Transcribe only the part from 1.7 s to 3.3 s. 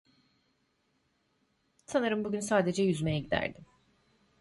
Sanırım bugün sadece yüzmeye